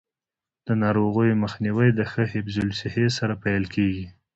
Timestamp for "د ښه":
1.93-2.23